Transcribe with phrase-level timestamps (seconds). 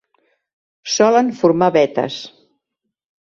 [0.93, 2.17] Solen formar vetes.